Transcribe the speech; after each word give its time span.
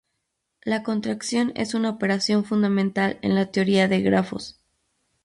La 0.63 0.81
contracción 0.81 1.51
es 1.53 1.75
una 1.75 1.91
operación 1.91 2.43
fundamental 2.43 3.19
en 3.21 3.35
la 3.35 3.51
teoría 3.51 3.87
de 3.87 4.01
grafos. 4.01 4.59